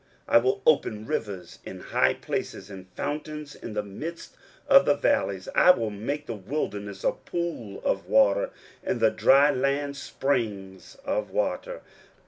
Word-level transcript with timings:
23:041:018 0.29 0.35
I 0.35 0.37
will 0.39 0.61
open 0.65 1.05
rivers 1.05 1.59
in 1.63 1.79
high 1.79 2.15
places, 2.15 2.71
and 2.71 2.87
fountains 2.95 3.53
in 3.53 3.73
the 3.75 3.83
midst 3.83 4.35
of 4.67 4.85
the 4.85 4.95
valleys: 4.95 5.47
I 5.53 5.69
will 5.69 5.91
make 5.91 6.25
the 6.25 6.33
wilderness 6.33 7.03
a 7.03 7.11
pool 7.11 7.79
of 7.85 8.07
water, 8.07 8.49
and 8.83 8.99
the 8.99 9.11
dry 9.11 9.51
land 9.51 9.95
springs 9.95 10.97
of 11.05 11.29
water. 11.29 11.83